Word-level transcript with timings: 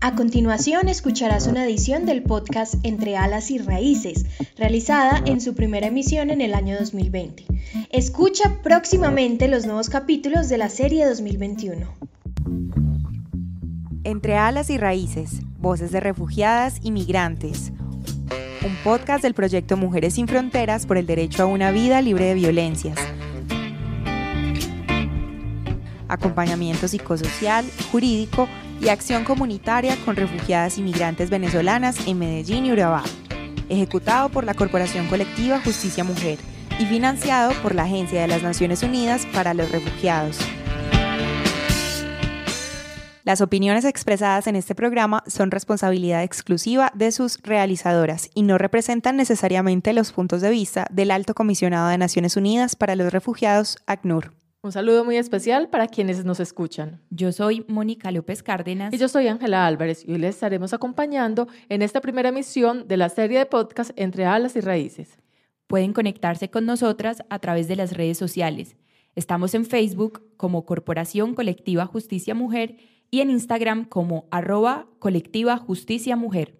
A 0.00 0.14
continuación 0.14 0.88
escucharás 0.88 1.48
una 1.48 1.64
edición 1.64 2.06
del 2.06 2.22
podcast 2.22 2.74
Entre 2.84 3.16
Alas 3.16 3.50
y 3.50 3.58
Raíces, 3.58 4.26
realizada 4.56 5.20
en 5.26 5.40
su 5.40 5.54
primera 5.54 5.88
emisión 5.88 6.30
en 6.30 6.40
el 6.40 6.54
año 6.54 6.78
2020. 6.78 7.44
Escucha 7.90 8.58
próximamente 8.62 9.48
los 9.48 9.66
nuevos 9.66 9.88
capítulos 9.90 10.48
de 10.48 10.58
la 10.58 10.68
serie 10.68 11.04
2021. 11.04 11.86
Entre 14.04 14.36
Alas 14.36 14.70
y 14.70 14.78
Raíces, 14.78 15.40
Voces 15.58 15.90
de 15.90 15.98
Refugiadas 15.98 16.78
y 16.80 16.92
Migrantes. 16.92 17.72
Un 18.64 18.76
podcast 18.84 19.24
del 19.24 19.34
proyecto 19.34 19.76
Mujeres 19.76 20.14
sin 20.14 20.28
Fronteras 20.28 20.86
por 20.86 20.96
el 20.96 21.06
derecho 21.06 21.42
a 21.42 21.46
una 21.46 21.72
vida 21.72 22.00
libre 22.02 22.26
de 22.26 22.34
violencias 22.34 22.98
acompañamiento 26.08 26.88
psicosocial, 26.88 27.66
jurídico 27.92 28.48
y 28.80 28.88
acción 28.88 29.24
comunitaria 29.24 29.96
con 30.04 30.16
refugiadas 30.16 30.78
y 30.78 30.82
migrantes 30.82 31.30
venezolanas 31.30 32.06
en 32.06 32.18
Medellín 32.18 32.66
y 32.66 32.72
Urabá, 32.72 33.02
ejecutado 33.68 34.28
por 34.28 34.44
la 34.44 34.54
Corporación 34.54 35.06
Colectiva 35.08 35.60
Justicia 35.60 36.04
Mujer 36.04 36.38
y 36.78 36.86
financiado 36.86 37.52
por 37.62 37.74
la 37.74 37.84
Agencia 37.84 38.20
de 38.20 38.28
las 38.28 38.42
Naciones 38.42 38.82
Unidas 38.82 39.26
para 39.32 39.54
los 39.54 39.70
Refugiados. 39.70 40.38
Las 43.28 43.42
opiniones 43.42 43.84
expresadas 43.84 44.46
en 44.46 44.56
este 44.56 44.74
programa 44.74 45.22
son 45.26 45.50
responsabilidad 45.50 46.22
exclusiva 46.22 46.90
de 46.94 47.12
sus 47.12 47.42
realizadoras 47.42 48.30
y 48.32 48.40
no 48.40 48.56
representan 48.56 49.16
necesariamente 49.16 49.92
los 49.92 50.12
puntos 50.12 50.40
de 50.40 50.48
vista 50.48 50.86
del 50.90 51.10
Alto 51.10 51.34
Comisionado 51.34 51.88
de 51.88 51.98
Naciones 51.98 52.38
Unidas 52.38 52.74
para 52.74 52.96
los 52.96 53.12
Refugiados, 53.12 53.76
ACNUR. 53.86 54.37
Un 54.60 54.72
saludo 54.72 55.04
muy 55.04 55.16
especial 55.16 55.68
para 55.68 55.86
quienes 55.86 56.24
nos 56.24 56.40
escuchan. 56.40 57.00
Yo 57.10 57.30
soy 57.30 57.64
Mónica 57.68 58.10
López 58.10 58.42
Cárdenas. 58.42 58.92
Y 58.92 58.98
yo 58.98 59.06
soy 59.06 59.28
Ángela 59.28 59.64
Álvarez 59.64 60.04
y 60.04 60.10
hoy 60.10 60.18
les 60.18 60.34
estaremos 60.34 60.74
acompañando 60.74 61.46
en 61.68 61.80
esta 61.80 62.00
primera 62.00 62.30
emisión 62.30 62.88
de 62.88 62.96
la 62.96 63.08
serie 63.08 63.38
de 63.38 63.46
podcast 63.46 63.92
Entre 63.94 64.24
Alas 64.24 64.56
y 64.56 64.60
Raíces. 64.60 65.16
Pueden 65.68 65.92
conectarse 65.92 66.50
con 66.50 66.66
nosotras 66.66 67.22
a 67.30 67.38
través 67.38 67.68
de 67.68 67.76
las 67.76 67.92
redes 67.92 68.18
sociales. 68.18 68.74
Estamos 69.14 69.54
en 69.54 69.64
Facebook 69.64 70.24
como 70.36 70.66
Corporación 70.66 71.34
Colectiva 71.34 71.86
Justicia 71.86 72.34
Mujer 72.34 72.78
y 73.12 73.20
en 73.20 73.30
Instagram 73.30 73.84
como 73.84 74.26
arroba 74.32 74.88
colectiva 74.98 75.56
justicia 75.56 76.16
mujer. 76.16 76.56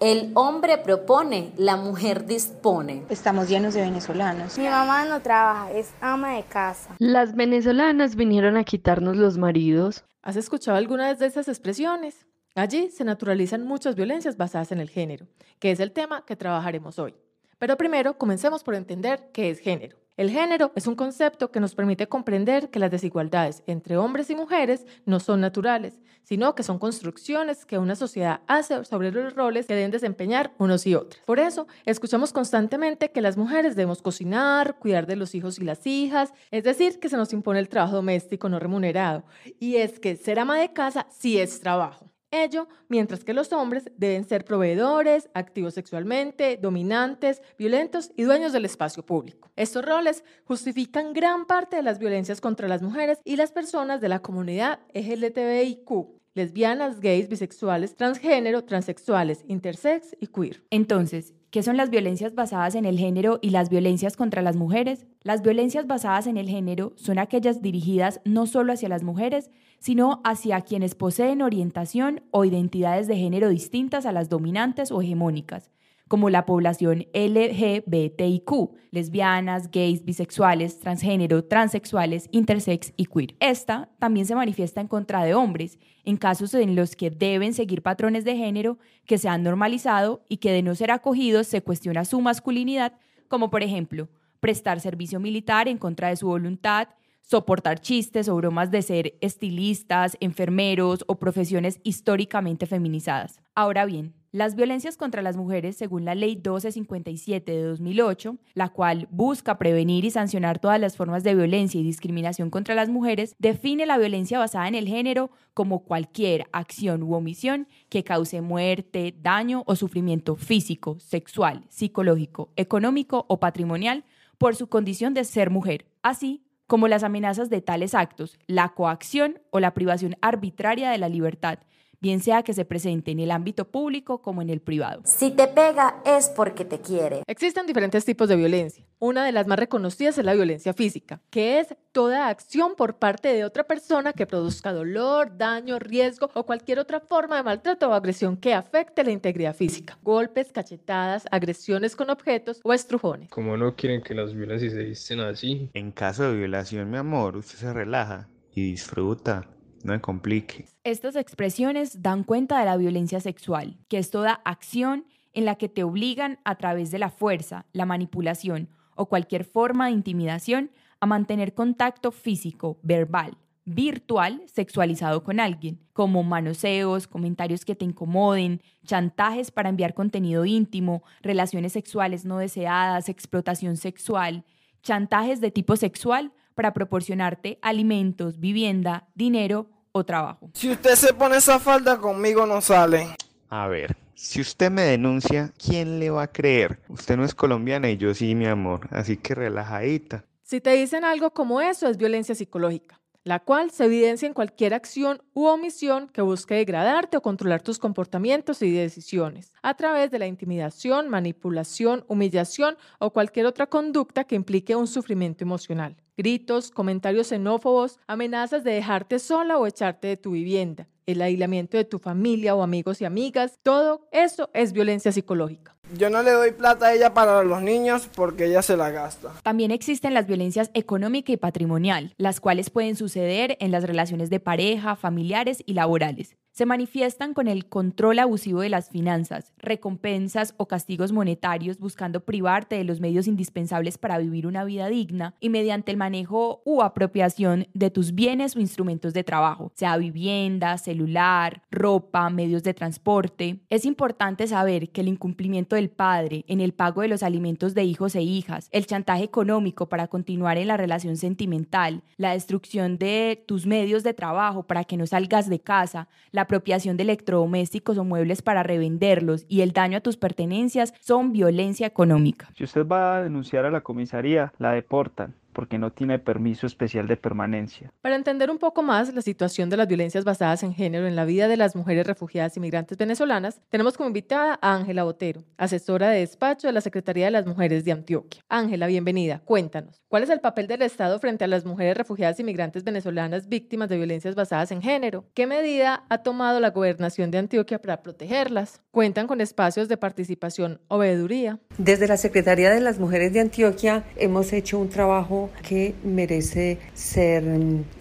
El 0.00 0.30
hombre 0.34 0.78
propone, 0.78 1.52
la 1.56 1.74
mujer 1.74 2.24
dispone. 2.24 3.04
Estamos 3.08 3.48
llenos 3.48 3.74
de 3.74 3.80
venezolanos. 3.80 4.56
Mi 4.56 4.68
mamá 4.68 5.04
no 5.06 5.20
trabaja, 5.20 5.72
es 5.72 5.92
ama 6.00 6.36
de 6.36 6.44
casa. 6.44 6.94
Las 7.00 7.34
venezolanas 7.34 8.14
vinieron 8.14 8.56
a 8.56 8.62
quitarnos 8.62 9.16
los 9.16 9.38
maridos. 9.38 10.04
¿Has 10.22 10.36
escuchado 10.36 10.76
algunas 10.76 11.18
de 11.18 11.26
esas 11.26 11.48
expresiones? 11.48 12.28
Allí 12.54 12.90
se 12.92 13.02
naturalizan 13.02 13.66
muchas 13.66 13.96
violencias 13.96 14.36
basadas 14.36 14.70
en 14.70 14.78
el 14.78 14.88
género, 14.88 15.26
que 15.58 15.72
es 15.72 15.80
el 15.80 15.90
tema 15.90 16.24
que 16.24 16.36
trabajaremos 16.36 17.00
hoy. 17.00 17.16
Pero 17.58 17.76
primero 17.76 18.18
comencemos 18.18 18.62
por 18.62 18.76
entender 18.76 19.30
qué 19.32 19.50
es 19.50 19.58
género. 19.58 19.98
El 20.18 20.30
género 20.30 20.72
es 20.74 20.88
un 20.88 20.96
concepto 20.96 21.52
que 21.52 21.60
nos 21.60 21.76
permite 21.76 22.08
comprender 22.08 22.70
que 22.70 22.80
las 22.80 22.90
desigualdades 22.90 23.62
entre 23.68 23.96
hombres 23.96 24.28
y 24.30 24.34
mujeres 24.34 24.84
no 25.06 25.20
son 25.20 25.40
naturales, 25.40 26.00
sino 26.24 26.56
que 26.56 26.64
son 26.64 26.80
construcciones 26.80 27.64
que 27.64 27.78
una 27.78 27.94
sociedad 27.94 28.40
hace 28.48 28.84
sobre 28.84 29.12
los 29.12 29.36
roles 29.36 29.66
que 29.66 29.76
deben 29.76 29.92
desempeñar 29.92 30.52
unos 30.58 30.88
y 30.88 30.96
otros. 30.96 31.22
Por 31.24 31.38
eso, 31.38 31.68
escuchamos 31.84 32.32
constantemente 32.32 33.12
que 33.12 33.20
las 33.20 33.36
mujeres 33.36 33.76
debemos 33.76 34.02
cocinar, 34.02 34.80
cuidar 34.80 35.06
de 35.06 35.14
los 35.14 35.36
hijos 35.36 35.60
y 35.60 35.64
las 35.64 35.86
hijas, 35.86 36.34
es 36.50 36.64
decir, 36.64 36.98
que 36.98 37.08
se 37.08 37.16
nos 37.16 37.32
impone 37.32 37.60
el 37.60 37.68
trabajo 37.68 37.94
doméstico 37.94 38.48
no 38.48 38.58
remunerado. 38.58 39.22
Y 39.60 39.76
es 39.76 40.00
que 40.00 40.16
ser 40.16 40.40
ama 40.40 40.58
de 40.58 40.72
casa 40.72 41.06
sí 41.10 41.38
es 41.38 41.60
trabajo. 41.60 42.10
Ello 42.30 42.68
mientras 42.88 43.24
que 43.24 43.32
los 43.32 43.52
hombres 43.52 43.90
deben 43.96 44.24
ser 44.24 44.44
proveedores, 44.44 45.30
activos 45.32 45.74
sexualmente, 45.74 46.58
dominantes, 46.60 47.40
violentos 47.58 48.12
y 48.16 48.24
dueños 48.24 48.52
del 48.52 48.66
espacio 48.66 49.04
público. 49.04 49.50
Estos 49.56 49.84
roles 49.84 50.24
justifican 50.44 51.14
gran 51.14 51.46
parte 51.46 51.76
de 51.76 51.82
las 51.82 51.98
violencias 51.98 52.40
contra 52.40 52.68
las 52.68 52.82
mujeres 52.82 53.20
y 53.24 53.36
las 53.36 53.50
personas 53.50 54.00
de 54.00 54.10
la 54.10 54.20
comunidad 54.20 54.80
LGTBIQ, 54.92 55.90
lesbianas, 56.34 57.00
gays, 57.00 57.28
bisexuales, 57.28 57.96
transgénero, 57.96 58.64
transexuales, 58.64 59.44
intersex 59.48 60.14
y 60.20 60.26
queer. 60.26 60.62
Entonces, 60.70 61.34
¿Qué 61.50 61.62
son 61.62 61.78
las 61.78 61.88
violencias 61.88 62.34
basadas 62.34 62.74
en 62.74 62.84
el 62.84 62.98
género 62.98 63.38
y 63.40 63.50
las 63.50 63.70
violencias 63.70 64.18
contra 64.18 64.42
las 64.42 64.54
mujeres? 64.54 65.06
Las 65.22 65.40
violencias 65.40 65.86
basadas 65.86 66.26
en 66.26 66.36
el 66.36 66.46
género 66.46 66.92
son 66.96 67.18
aquellas 67.18 67.62
dirigidas 67.62 68.20
no 68.26 68.46
solo 68.46 68.74
hacia 68.74 68.90
las 68.90 69.02
mujeres, 69.02 69.50
sino 69.78 70.20
hacia 70.24 70.60
quienes 70.60 70.94
poseen 70.94 71.40
orientación 71.40 72.20
o 72.32 72.44
identidades 72.44 73.06
de 73.06 73.16
género 73.16 73.48
distintas 73.48 74.04
a 74.04 74.12
las 74.12 74.28
dominantes 74.28 74.92
o 74.92 75.00
hegemónicas, 75.00 75.70
como 76.08 76.30
la 76.30 76.46
población 76.46 77.06
LGBTIQ, 77.12 78.70
lesbianas, 78.90 79.70
gays, 79.70 80.04
bisexuales, 80.04 80.80
transgénero, 80.80 81.44
transexuales, 81.44 82.28
intersex 82.32 82.92
y 82.96 83.06
queer. 83.06 83.34
Esta 83.40 83.90
también 83.98 84.26
se 84.26 84.34
manifiesta 84.34 84.80
en 84.80 84.88
contra 84.88 85.22
de 85.22 85.34
hombres, 85.34 85.78
en 86.04 86.16
casos 86.16 86.54
en 86.54 86.74
los 86.74 86.96
que 86.96 87.10
deben 87.10 87.52
seguir 87.52 87.82
patrones 87.82 88.24
de 88.24 88.36
género 88.36 88.78
que 89.06 89.18
se 89.18 89.28
han 89.28 89.42
normalizado 89.42 90.24
y 90.28 90.38
que 90.38 90.52
de 90.52 90.62
no 90.62 90.74
ser 90.74 90.90
acogidos 90.90 91.46
se 91.46 91.62
cuestiona 91.62 92.04
su 92.04 92.20
masculinidad, 92.20 92.94
como 93.28 93.50
por 93.50 93.62
ejemplo, 93.62 94.08
prestar 94.40 94.80
servicio 94.80 95.20
militar 95.20 95.68
en 95.68 95.78
contra 95.78 96.08
de 96.08 96.16
su 96.16 96.26
voluntad, 96.26 96.88
soportar 97.28 97.78
chistes 97.80 98.26
o 98.28 98.36
bromas 98.36 98.70
de 98.70 98.80
ser 98.80 99.18
estilistas, 99.20 100.16
enfermeros 100.20 101.04
o 101.08 101.18
profesiones 101.18 101.78
históricamente 101.82 102.64
feminizadas. 102.64 103.38
Ahora 103.54 103.84
bien, 103.84 104.14
las 104.32 104.54
violencias 104.54 104.96
contra 104.96 105.20
las 105.20 105.36
mujeres, 105.36 105.76
según 105.76 106.06
la 106.06 106.14
Ley 106.14 106.36
1257 106.36 107.52
de 107.52 107.62
2008, 107.62 108.38
la 108.54 108.70
cual 108.70 109.08
busca 109.10 109.58
prevenir 109.58 110.06
y 110.06 110.10
sancionar 110.10 110.58
todas 110.58 110.80
las 110.80 110.96
formas 110.96 111.22
de 111.22 111.34
violencia 111.34 111.78
y 111.78 111.84
discriminación 111.84 112.48
contra 112.48 112.74
las 112.74 112.88
mujeres, 112.88 113.36
define 113.38 113.84
la 113.84 113.98
violencia 113.98 114.38
basada 114.38 114.66
en 114.66 114.74
el 114.74 114.88
género 114.88 115.30
como 115.52 115.84
cualquier 115.84 116.46
acción 116.52 117.02
u 117.02 117.12
omisión 117.14 117.68
que 117.90 118.04
cause 118.04 118.40
muerte, 118.40 119.14
daño 119.20 119.64
o 119.66 119.76
sufrimiento 119.76 120.36
físico, 120.36 120.98
sexual, 120.98 121.64
psicológico, 121.68 122.52
económico 122.56 123.26
o 123.28 123.38
patrimonial 123.38 124.04
por 124.38 124.56
su 124.56 124.68
condición 124.68 125.12
de 125.12 125.24
ser 125.24 125.50
mujer, 125.50 125.86
así 126.02 126.42
como 126.68 126.86
las 126.86 127.02
amenazas 127.02 127.50
de 127.50 127.62
tales 127.62 127.94
actos, 127.94 128.38
la 128.46 128.68
coacción 128.68 129.40
o 129.50 129.58
la 129.58 129.72
privación 129.74 130.16
arbitraria 130.20 130.90
de 130.90 130.98
la 130.98 131.08
libertad, 131.08 131.58
bien 132.00 132.20
sea 132.20 132.42
que 132.42 132.54
se 132.54 132.64
presente 132.64 133.10
en 133.10 133.20
el 133.20 133.30
ámbito 133.30 133.70
público 133.70 134.22
como 134.22 134.42
en 134.42 134.50
el 134.50 134.60
privado. 134.60 135.02
Si 135.04 135.30
te 135.30 135.48
pega 135.48 136.02
es 136.04 136.28
porque 136.28 136.64
te 136.64 136.80
quiere. 136.80 137.22
Existen 137.26 137.66
diferentes 137.66 138.04
tipos 138.04 138.28
de 138.28 138.36
violencia. 138.36 138.84
Una 139.00 139.24
de 139.24 139.32
las 139.32 139.46
más 139.46 139.58
reconocidas 139.58 140.18
es 140.18 140.24
la 140.24 140.34
violencia 140.34 140.74
física, 140.74 141.20
que 141.30 141.60
es 141.60 141.74
toda 141.92 142.28
acción 142.28 142.74
por 142.76 142.98
parte 142.98 143.32
de 143.32 143.44
otra 143.44 143.64
persona 143.64 144.12
que 144.12 144.26
produzca 144.26 144.72
dolor, 144.72 145.36
daño, 145.36 145.78
riesgo 145.78 146.30
o 146.34 146.44
cualquier 146.44 146.78
otra 146.78 147.00
forma 147.00 147.36
de 147.36 147.42
maltrato 147.42 147.88
o 147.88 147.92
agresión 147.92 148.36
que 148.36 148.54
afecte 148.54 149.04
la 149.04 149.12
integridad 149.12 149.54
física. 149.54 149.98
Golpes, 150.02 150.52
cachetadas, 150.52 151.26
agresiones 151.30 151.94
con 151.94 152.10
objetos 152.10 152.60
o 152.64 152.72
estrujones. 152.72 153.30
Como 153.30 153.56
no 153.56 153.76
quieren 153.76 154.02
que 154.02 154.14
las 154.14 154.34
violencias 154.34 154.72
se 154.72 154.84
dicen 154.84 155.20
así? 155.20 155.70
En 155.74 155.92
caso 155.92 156.24
de 156.24 156.36
violación, 156.36 156.90
mi 156.90 156.96
amor, 156.96 157.36
usted 157.36 157.58
se 157.58 157.72
relaja 157.72 158.28
y 158.52 158.62
disfruta 158.62 159.46
no 159.82 159.92
me 159.92 160.00
complique. 160.00 160.66
Estas 160.84 161.16
expresiones 161.16 162.02
dan 162.02 162.24
cuenta 162.24 162.58
de 162.58 162.64
la 162.64 162.76
violencia 162.76 163.20
sexual, 163.20 163.78
que 163.88 163.98
es 163.98 164.10
toda 164.10 164.40
acción 164.44 165.06
en 165.32 165.44
la 165.44 165.56
que 165.56 165.68
te 165.68 165.84
obligan 165.84 166.38
a 166.44 166.56
través 166.56 166.90
de 166.90 166.98
la 166.98 167.10
fuerza, 167.10 167.66
la 167.72 167.86
manipulación 167.86 168.68
o 168.96 169.06
cualquier 169.06 169.44
forma 169.44 169.86
de 169.86 169.92
intimidación 169.92 170.70
a 171.00 171.06
mantener 171.06 171.54
contacto 171.54 172.10
físico, 172.10 172.78
verbal, 172.82 173.36
virtual, 173.64 174.42
sexualizado 174.46 175.22
con 175.22 175.40
alguien, 175.40 175.78
como 175.92 176.22
manoseos, 176.22 177.06
comentarios 177.06 177.64
que 177.64 177.76
te 177.76 177.84
incomoden, 177.84 178.62
chantajes 178.84 179.50
para 179.50 179.68
enviar 179.68 179.94
contenido 179.94 180.44
íntimo, 180.44 181.02
relaciones 181.22 181.72
sexuales 181.72 182.24
no 182.24 182.38
deseadas, 182.38 183.08
explotación 183.08 183.76
sexual, 183.76 184.44
chantajes 184.82 185.40
de 185.40 185.50
tipo 185.50 185.76
sexual 185.76 186.32
para 186.54 186.72
proporcionarte 186.72 187.58
alimentos, 187.62 188.40
vivienda, 188.40 189.08
dinero 189.14 189.68
o 189.98 190.04
trabajo. 190.04 190.50
Si 190.54 190.70
usted 190.70 190.94
se 190.94 191.12
pone 191.12 191.36
esa 191.36 191.58
falda, 191.58 191.98
conmigo 191.98 192.46
no 192.46 192.60
sale. 192.60 193.08
A 193.50 193.66
ver, 193.68 193.96
si 194.14 194.40
usted 194.40 194.70
me 194.70 194.82
denuncia, 194.82 195.52
¿quién 195.58 195.98
le 196.00 196.10
va 196.10 196.24
a 196.24 196.32
creer? 196.32 196.80
Usted 196.88 197.16
no 197.16 197.24
es 197.24 197.34
colombiana 197.34 197.90
y 197.90 197.96
yo 197.96 198.14
sí, 198.14 198.34
mi 198.34 198.46
amor, 198.46 198.88
así 198.90 199.16
que 199.16 199.34
relajadita. 199.34 200.24
Si 200.42 200.60
te 200.60 200.70
dicen 200.70 201.04
algo 201.04 201.30
como 201.30 201.60
eso, 201.60 201.88
es 201.88 201.96
violencia 201.96 202.34
psicológica 202.34 202.97
la 203.28 203.40
cual 203.40 203.70
se 203.70 203.84
evidencia 203.84 204.26
en 204.26 204.32
cualquier 204.32 204.72
acción 204.72 205.20
u 205.34 205.44
omisión 205.44 206.08
que 206.08 206.22
busque 206.22 206.54
degradarte 206.54 207.18
o 207.18 207.20
controlar 207.20 207.60
tus 207.60 207.78
comportamientos 207.78 208.62
y 208.62 208.72
decisiones, 208.72 209.52
a 209.62 209.74
través 209.74 210.10
de 210.10 210.18
la 210.18 210.26
intimidación, 210.26 211.10
manipulación, 211.10 212.06
humillación 212.08 212.78
o 212.98 213.12
cualquier 213.12 213.44
otra 213.44 213.66
conducta 213.66 214.24
que 214.24 214.34
implique 214.34 214.74
un 214.74 214.86
sufrimiento 214.86 215.44
emocional. 215.44 215.94
Gritos, 216.16 216.70
comentarios 216.70 217.26
xenófobos, 217.26 218.00
amenazas 218.06 218.64
de 218.64 218.72
dejarte 218.72 219.18
sola 219.18 219.58
o 219.58 219.66
echarte 219.66 220.08
de 220.08 220.16
tu 220.16 220.30
vivienda, 220.30 220.88
el 221.04 221.20
aislamiento 221.20 221.76
de 221.76 221.84
tu 221.84 221.98
familia 221.98 222.54
o 222.54 222.62
amigos 222.62 223.02
y 223.02 223.04
amigas, 223.04 223.58
todo 223.62 224.08
eso 224.10 224.48
es 224.54 224.72
violencia 224.72 225.12
psicológica. 225.12 225.77
Yo 225.96 226.10
no 226.10 226.22
le 226.22 226.32
doy 226.32 226.52
plata 226.52 226.86
a 226.86 226.94
ella 226.94 227.14
para 227.14 227.42
los 227.42 227.62
niños 227.62 228.08
porque 228.14 228.46
ella 228.46 228.62
se 228.62 228.76
la 228.76 228.90
gasta. 228.90 229.32
También 229.42 229.70
existen 229.70 230.14
las 230.14 230.26
violencias 230.26 230.70
económica 230.74 231.32
y 231.32 231.36
patrimonial, 231.36 232.14
las 232.18 232.40
cuales 232.40 232.70
pueden 232.70 232.96
suceder 232.96 233.56
en 233.60 233.70
las 233.70 233.84
relaciones 233.84 234.30
de 234.30 234.40
pareja, 234.40 234.96
familiares 234.96 235.62
y 235.64 235.74
laborales 235.74 236.36
se 236.58 236.66
manifiestan 236.66 237.34
con 237.34 237.46
el 237.46 237.66
control 237.66 238.18
abusivo 238.18 238.62
de 238.62 238.68
las 238.68 238.90
finanzas, 238.90 239.52
recompensas 239.58 240.54
o 240.56 240.66
castigos 240.66 241.12
monetarios 241.12 241.78
buscando 241.78 242.24
privarte 242.24 242.74
de 242.74 242.82
los 242.82 242.98
medios 242.98 243.28
indispensables 243.28 243.96
para 243.96 244.18
vivir 244.18 244.44
una 244.44 244.64
vida 244.64 244.88
digna 244.88 245.36
y 245.38 245.50
mediante 245.50 245.92
el 245.92 245.96
manejo 245.96 246.60
u 246.64 246.82
apropiación 246.82 247.68
de 247.74 247.92
tus 247.92 248.12
bienes 248.12 248.56
o 248.56 248.60
instrumentos 248.60 249.14
de 249.14 249.22
trabajo, 249.22 249.70
sea 249.76 249.96
vivienda, 249.98 250.78
celular, 250.78 251.62
ropa, 251.70 252.28
medios 252.28 252.64
de 252.64 252.74
transporte. 252.74 253.60
Es 253.70 253.84
importante 253.84 254.48
saber 254.48 254.90
que 254.90 255.02
el 255.02 255.06
incumplimiento 255.06 255.76
del 255.76 255.90
padre 255.90 256.44
en 256.48 256.60
el 256.60 256.74
pago 256.74 257.02
de 257.02 257.08
los 257.08 257.22
alimentos 257.22 257.72
de 257.74 257.84
hijos 257.84 258.16
e 258.16 258.22
hijas, 258.22 258.68
el 258.72 258.84
chantaje 258.84 259.22
económico 259.22 259.88
para 259.88 260.08
continuar 260.08 260.58
en 260.58 260.66
la 260.66 260.76
relación 260.76 261.18
sentimental, 261.18 262.02
la 262.16 262.32
destrucción 262.32 262.98
de 262.98 263.44
tus 263.46 263.64
medios 263.64 264.02
de 264.02 264.12
trabajo 264.12 264.64
para 264.64 264.82
que 264.82 264.96
no 264.96 265.06
salgas 265.06 265.48
de 265.48 265.60
casa, 265.60 266.08
la 266.32 266.47
apropiación 266.48 266.96
de 266.96 267.02
electrodomésticos 267.02 267.98
o 267.98 268.04
muebles 268.04 268.40
para 268.40 268.62
revenderlos 268.62 269.44
y 269.48 269.60
el 269.60 269.72
daño 269.72 269.98
a 269.98 270.00
tus 270.00 270.16
pertenencias 270.16 270.94
son 271.00 271.32
violencia 271.32 271.86
económica. 271.86 272.48
Si 272.56 272.64
usted 272.64 272.86
va 272.86 273.18
a 273.18 273.22
denunciar 273.22 273.66
a 273.66 273.70
la 273.70 273.82
comisaría, 273.82 274.52
la 274.58 274.72
deportan 274.72 275.34
porque 275.58 275.76
no 275.76 275.90
tiene 275.90 276.20
permiso 276.20 276.68
especial 276.68 277.08
de 277.08 277.16
permanencia. 277.16 277.92
Para 278.00 278.14
entender 278.14 278.48
un 278.48 278.58
poco 278.58 278.84
más 278.84 279.12
la 279.12 279.22
situación 279.22 279.68
de 279.68 279.76
las 279.76 279.88
violencias 279.88 280.24
basadas 280.24 280.62
en 280.62 280.72
género 280.72 281.08
en 281.08 281.16
la 281.16 281.24
vida 281.24 281.48
de 281.48 281.56
las 281.56 281.74
mujeres 281.74 282.06
refugiadas 282.06 282.56
y 282.56 282.60
migrantes 282.60 282.96
venezolanas, 282.96 283.60
tenemos 283.68 283.96
como 283.96 284.06
invitada 284.06 284.56
a 284.62 284.76
Ángela 284.76 285.02
Botero, 285.02 285.42
asesora 285.56 286.10
de 286.10 286.20
despacho 286.20 286.68
de 286.68 286.72
la 286.74 286.80
Secretaría 286.80 287.24
de 287.24 287.32
las 287.32 287.44
Mujeres 287.44 287.84
de 287.84 287.90
Antioquia. 287.90 288.44
Ángela, 288.48 288.86
bienvenida. 288.86 289.40
Cuéntanos, 289.44 290.00
¿cuál 290.06 290.22
es 290.22 290.30
el 290.30 290.38
papel 290.38 290.68
del 290.68 290.82
Estado 290.82 291.18
frente 291.18 291.42
a 291.42 291.48
las 291.48 291.64
mujeres 291.64 291.96
refugiadas 291.96 292.38
y 292.38 292.44
migrantes 292.44 292.84
venezolanas 292.84 293.48
víctimas 293.48 293.88
de 293.88 293.96
violencias 293.96 294.36
basadas 294.36 294.70
en 294.70 294.80
género? 294.80 295.24
¿Qué 295.34 295.48
medida 295.48 296.04
ha 296.08 296.18
tomado 296.18 296.60
la 296.60 296.70
gobernación 296.70 297.32
de 297.32 297.38
Antioquia 297.38 297.80
para 297.80 298.00
protegerlas? 298.00 298.80
¿Cuentan 298.92 299.26
con 299.26 299.40
espacios 299.40 299.88
de 299.88 299.96
participación 299.96 300.80
o 300.86 300.98
veeduría? 300.98 301.58
Desde 301.78 302.06
la 302.06 302.16
Secretaría 302.16 302.70
de 302.70 302.80
las 302.80 303.00
Mujeres 303.00 303.32
de 303.32 303.40
Antioquia 303.40 304.04
hemos 304.14 304.52
hecho 304.52 304.78
un 304.78 304.88
trabajo 304.88 305.47
que 305.62 305.94
merece 306.04 306.78
ser 306.94 307.44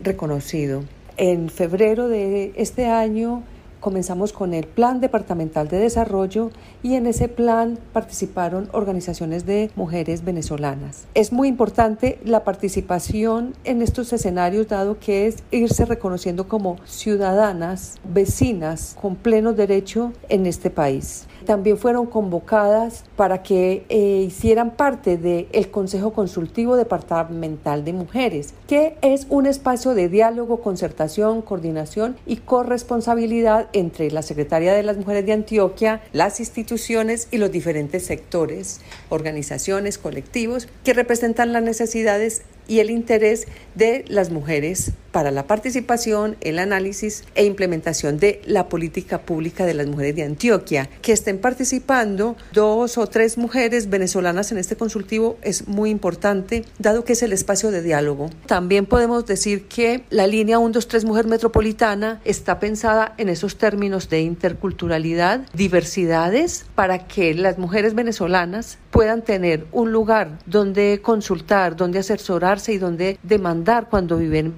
reconocido. 0.01 0.83
En 1.17 1.49
febrero 1.49 2.07
de 2.07 2.53
este 2.55 2.85
año 2.85 3.43
comenzamos 3.79 4.33
con 4.33 4.53
el 4.53 4.65
Plan 4.65 4.99
Departamental 4.99 5.67
de 5.67 5.77
Desarrollo 5.77 6.51
y 6.83 6.95
en 6.95 7.07
ese 7.07 7.27
plan 7.27 7.79
participaron 7.93 8.69
organizaciones 8.71 9.45
de 9.45 9.71
mujeres 9.75 10.23
venezolanas. 10.23 11.05
Es 11.13 11.31
muy 11.31 11.47
importante 11.47 12.19
la 12.25 12.43
participación 12.43 13.53
en 13.63 13.81
estos 13.81 14.11
escenarios 14.13 14.67
dado 14.67 14.99
que 14.99 15.27
es 15.27 15.43
irse 15.51 15.85
reconociendo 15.85 16.47
como 16.47 16.77
ciudadanas, 16.85 17.97
vecinas 18.03 18.95
con 18.99 19.15
pleno 19.15 19.53
derecho 19.53 20.13
en 20.29 20.45
este 20.45 20.69
país 20.69 21.27
también 21.47 21.77
fueron 21.77 22.05
convocadas 22.05 23.05
para 23.15 23.41
que 23.41 23.85
eh, 23.89 24.25
hicieran 24.27 24.71
parte 24.71 25.17
del 25.17 25.71
Consejo 25.71 26.13
Consultivo 26.13 26.75
Departamental 26.75 27.83
de 27.83 27.93
Mujeres, 27.93 28.53
que 28.67 28.97
es 29.01 29.25
un 29.29 29.47
espacio 29.47 29.95
de 29.95 30.09
diálogo, 30.09 30.61
concertación, 30.61 31.41
coordinación 31.41 32.17
y 32.27 32.35
corresponsabilidad 32.35 33.69
entre 33.77 34.11
la 34.11 34.21
Secretaría 34.21 34.73
de 34.73 34.83
las 34.83 34.97
Mujeres 34.97 35.25
de 35.25 35.33
Antioquia, 35.33 36.01
las 36.13 36.39
instituciones 36.39 37.27
y 37.31 37.37
los 37.37 37.51
diferentes 37.51 38.05
sectores, 38.05 38.81
organizaciones, 39.09 39.97
colectivos 39.97 40.67
que 40.83 40.93
representan 40.93 41.53
las 41.53 41.63
necesidades 41.63 42.43
y 42.67 42.79
el 42.79 42.89
interés 42.89 43.47
de 43.75 44.03
las 44.07 44.29
mujeres 44.29 44.91
para 45.17 45.31
la 45.31 45.47
participación, 45.47 46.37
el 46.41 46.59
análisis 46.59 47.23
e 47.33 47.43
implementación 47.43 48.19
de 48.19 48.39
la 48.45 48.69
política 48.69 49.21
pública 49.21 49.65
de 49.65 49.73
las 49.73 49.87
mujeres 49.87 50.15
de 50.15 50.21
Antioquia. 50.21 50.91
Que 51.01 51.11
estén 51.11 51.39
participando 51.39 52.37
dos 52.53 52.99
o 52.99 53.07
tres 53.07 53.35
mujeres 53.35 53.89
venezolanas 53.89 54.51
en 54.51 54.59
este 54.59 54.75
consultivo 54.75 55.39
es 55.41 55.67
muy 55.67 55.89
importante, 55.89 56.65
dado 56.77 57.03
que 57.03 57.13
es 57.13 57.23
el 57.23 57.33
espacio 57.33 57.71
de 57.71 57.81
diálogo. 57.81 58.29
También 58.45 58.85
podemos 58.85 59.25
decir 59.25 59.67
que 59.67 60.03
la 60.11 60.27
línea 60.27 60.57
123 60.57 61.05
Mujer 61.05 61.25
Metropolitana 61.25 62.21
está 62.23 62.59
pensada 62.59 63.15
en 63.17 63.29
esos 63.29 63.57
términos 63.57 64.09
de 64.09 64.21
interculturalidad, 64.21 65.47
diversidades, 65.55 66.67
para 66.75 67.07
que 67.07 67.33
las 67.33 67.57
mujeres 67.57 67.95
venezolanas 67.95 68.77
puedan 68.91 69.23
tener 69.23 69.65
un 69.71 69.91
lugar 69.91 70.37
donde 70.45 71.01
consultar, 71.01 71.75
donde 71.75 71.97
asesorarse 71.97 72.73
y 72.73 72.77
donde 72.77 73.17
demandar 73.23 73.89
cuando 73.89 74.17
viven 74.17 74.51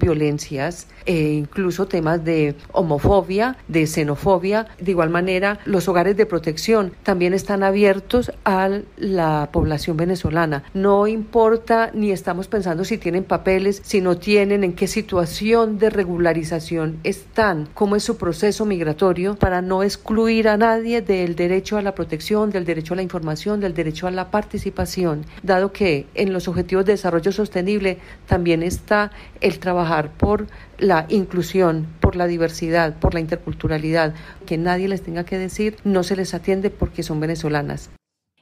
e 1.06 1.32
incluso 1.32 1.86
temas 1.86 2.24
de 2.24 2.56
homofobia, 2.72 3.56
de 3.68 3.86
xenofobia. 3.86 4.66
De 4.80 4.90
igual 4.90 5.10
manera, 5.10 5.58
los 5.64 5.88
hogares 5.88 6.16
de 6.16 6.26
protección 6.26 6.92
también 7.02 7.34
están 7.34 7.62
abiertos 7.62 8.32
a 8.44 8.68
la 8.96 9.48
población 9.52 9.96
venezolana. 9.96 10.64
No 10.74 11.06
importa 11.06 11.90
ni 11.94 12.10
estamos 12.10 12.48
pensando 12.48 12.84
si 12.84 12.98
tienen 12.98 13.24
papeles, 13.24 13.80
si 13.84 14.00
no 14.00 14.16
tienen, 14.16 14.64
en 14.64 14.72
qué 14.72 14.86
situación 14.86 15.78
de 15.78 15.90
regularización 15.90 16.98
están, 17.04 17.68
cómo 17.74 17.96
es 17.96 18.02
su 18.02 18.16
proceso 18.16 18.64
migratorio, 18.66 19.36
para 19.36 19.62
no 19.62 19.82
excluir 19.82 20.48
a 20.48 20.56
nadie 20.56 21.02
del 21.02 21.36
derecho 21.36 21.76
a 21.76 21.82
la 21.82 21.94
protección, 21.94 22.50
del 22.50 22.64
derecho 22.64 22.94
a 22.94 22.96
la 22.96 23.02
información, 23.02 23.60
del 23.60 23.74
derecho 23.74 24.06
a 24.06 24.10
la 24.10 24.30
participación, 24.30 25.24
dado 25.42 25.72
que 25.72 26.06
en 26.14 26.32
los 26.32 26.48
Objetivos 26.48 26.84
de 26.84 26.92
Desarrollo 26.92 27.32
Sostenible 27.32 27.98
también 28.26 28.62
está 28.62 29.12
el 29.40 29.58
trabajar 29.58 30.10
la 30.78 31.06
inclusión, 31.08 31.86
por 32.00 32.16
la 32.16 32.26
diversidad, 32.26 32.98
por 32.98 33.14
la 33.14 33.20
interculturalidad, 33.20 34.14
que 34.46 34.58
nadie 34.58 34.88
les 34.88 35.02
tenga 35.02 35.24
que 35.24 35.38
decir 35.38 35.76
no 35.84 36.02
se 36.02 36.16
les 36.16 36.34
atiende 36.34 36.70
porque 36.70 37.02
son 37.02 37.20
venezolanas. 37.20 37.90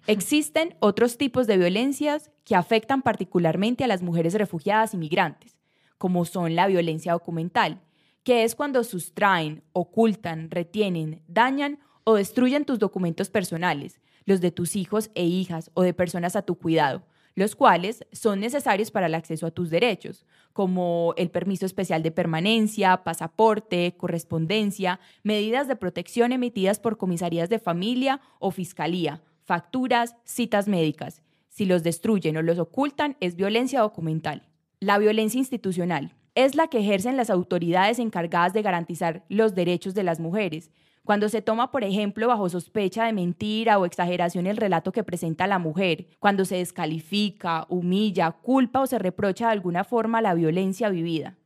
Existen 0.06 0.74
otros 0.80 1.18
tipos 1.18 1.46
de 1.46 1.58
violencias 1.58 2.30
que 2.44 2.54
afectan 2.54 3.02
particularmente 3.02 3.84
a 3.84 3.88
las 3.88 4.02
mujeres 4.02 4.34
refugiadas 4.34 4.94
y 4.94 4.96
migrantes, 4.96 5.58
como 5.98 6.24
son 6.24 6.54
la 6.54 6.66
violencia 6.66 7.12
documental, 7.12 7.82
que 8.22 8.44
es 8.44 8.54
cuando 8.54 8.84
sustraen, 8.84 9.62
ocultan, 9.72 10.50
retienen, 10.50 11.22
dañan 11.28 11.78
o 12.04 12.14
destruyen 12.14 12.64
tus 12.64 12.78
documentos 12.78 13.28
personales, 13.28 14.00
los 14.24 14.40
de 14.40 14.50
tus 14.50 14.76
hijos 14.76 15.10
e 15.14 15.24
hijas 15.24 15.70
o 15.74 15.82
de 15.82 15.92
personas 15.92 16.36
a 16.36 16.42
tu 16.42 16.54
cuidado, 16.54 17.02
los 17.38 17.54
cuales 17.54 18.04
son 18.12 18.40
necesarios 18.40 18.90
para 18.90 19.06
el 19.06 19.14
acceso 19.14 19.46
a 19.46 19.50
tus 19.50 19.70
derechos, 19.70 20.26
como 20.52 21.14
el 21.16 21.30
permiso 21.30 21.66
especial 21.66 22.02
de 22.02 22.10
permanencia, 22.10 23.04
pasaporte, 23.04 23.94
correspondencia, 23.96 24.98
medidas 25.22 25.68
de 25.68 25.76
protección 25.76 26.32
emitidas 26.32 26.80
por 26.80 26.98
comisarías 26.98 27.48
de 27.48 27.58
familia 27.58 28.20
o 28.40 28.50
fiscalía, 28.50 29.22
facturas, 29.44 30.16
citas 30.24 30.68
médicas. 30.68 31.22
Si 31.48 31.64
los 31.64 31.82
destruyen 31.82 32.36
o 32.36 32.42
los 32.42 32.58
ocultan, 32.58 33.16
es 33.20 33.36
violencia 33.36 33.80
documental. 33.80 34.48
La 34.80 34.98
violencia 34.98 35.38
institucional 35.38 36.14
es 36.34 36.54
la 36.54 36.68
que 36.68 36.78
ejercen 36.78 37.16
las 37.16 37.30
autoridades 37.30 37.98
encargadas 37.98 38.52
de 38.52 38.62
garantizar 38.62 39.24
los 39.28 39.54
derechos 39.54 39.94
de 39.94 40.04
las 40.04 40.20
mujeres, 40.20 40.70
cuando 41.08 41.30
se 41.30 41.40
toma, 41.40 41.70
por 41.70 41.84
ejemplo, 41.84 42.28
bajo 42.28 42.50
sospecha 42.50 43.06
de 43.06 43.14
mentira 43.14 43.78
o 43.78 43.86
exageración 43.86 44.46
el 44.46 44.58
relato 44.58 44.92
que 44.92 45.04
presenta 45.04 45.46
la 45.46 45.58
mujer, 45.58 46.08
cuando 46.18 46.44
se 46.44 46.56
descalifica, 46.56 47.64
humilla, 47.70 48.30
culpa 48.30 48.82
o 48.82 48.86
se 48.86 48.98
reprocha 48.98 49.46
de 49.46 49.52
alguna 49.52 49.84
forma 49.84 50.20
la 50.20 50.34
violencia 50.34 50.90
vivida. 50.90 51.38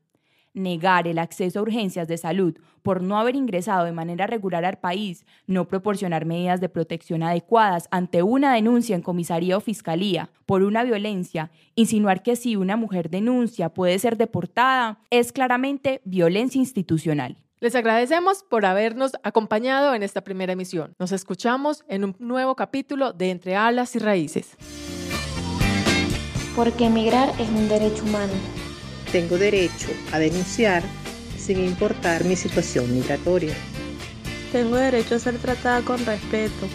Negar 0.52 1.06
el 1.06 1.20
acceso 1.20 1.60
a 1.60 1.62
urgencias 1.62 2.08
de 2.08 2.18
salud 2.18 2.58
por 2.82 3.04
no 3.04 3.20
haber 3.20 3.36
ingresado 3.36 3.84
de 3.84 3.92
manera 3.92 4.26
regular 4.26 4.64
al 4.64 4.80
país, 4.80 5.24
no 5.46 5.68
proporcionar 5.68 6.26
medidas 6.26 6.60
de 6.60 6.68
protección 6.68 7.22
adecuadas 7.22 7.86
ante 7.92 8.24
una 8.24 8.54
denuncia 8.54 8.96
en 8.96 9.02
comisaría 9.02 9.56
o 9.56 9.60
fiscalía 9.60 10.30
por 10.44 10.64
una 10.64 10.82
violencia, 10.82 11.52
insinuar 11.76 12.24
que 12.24 12.34
si 12.34 12.56
una 12.56 12.76
mujer 12.76 13.10
denuncia 13.10 13.68
puede 13.68 13.96
ser 14.00 14.16
deportada, 14.16 14.98
es 15.10 15.30
claramente 15.30 16.00
violencia 16.04 16.58
institucional. 16.58 17.36
Les 17.62 17.76
agradecemos 17.76 18.42
por 18.42 18.66
habernos 18.66 19.12
acompañado 19.22 19.94
en 19.94 20.02
esta 20.02 20.24
primera 20.24 20.52
emisión. 20.52 20.96
Nos 20.98 21.12
escuchamos 21.12 21.84
en 21.86 22.02
un 22.02 22.16
nuevo 22.18 22.56
capítulo 22.56 23.12
de 23.12 23.30
Entre 23.30 23.54
Alas 23.54 23.94
y 23.94 24.00
Raíces. 24.00 24.56
Porque 26.56 26.86
emigrar 26.86 27.28
es 27.38 27.48
un 27.50 27.68
derecho 27.68 28.02
humano. 28.02 28.32
Tengo 29.12 29.38
derecho 29.38 29.90
a 30.10 30.18
denunciar 30.18 30.82
sin 31.38 31.64
importar 31.64 32.24
mi 32.24 32.34
situación 32.34 32.92
migratoria. 32.92 33.54
Tengo 34.50 34.74
derecho 34.74 35.14
a 35.14 35.20
ser 35.20 35.38
tratada 35.38 35.82
con 35.82 36.04
respeto. 36.04 36.66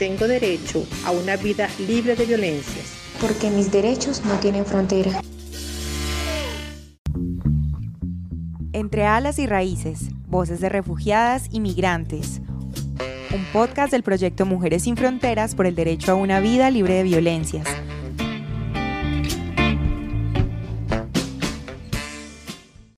Tengo 0.00 0.26
derecho 0.26 0.84
a 1.06 1.12
una 1.12 1.36
vida 1.36 1.68
libre 1.86 2.16
de 2.16 2.26
violencias. 2.26 2.92
Porque 3.20 3.50
mis 3.50 3.70
derechos 3.70 4.24
no 4.24 4.34
tienen 4.40 4.66
frontera. 4.66 5.20
Entre 8.72 9.04
alas 9.04 9.38
y 9.38 9.46
raíces, 9.46 10.08
voces 10.26 10.60
de 10.60 10.68
refugiadas 10.68 11.48
y 11.50 11.60
migrantes. 11.60 12.40
Un 13.34 13.44
podcast 13.52 13.92
del 13.92 14.02
proyecto 14.02 14.46
Mujeres 14.46 14.84
sin 14.84 14.96
Fronteras 14.96 15.54
por 15.54 15.66
el 15.66 15.74
derecho 15.74 16.12
a 16.12 16.14
una 16.14 16.40
vida 16.40 16.70
libre 16.70 16.94
de 16.94 17.02
violencias 17.02 17.66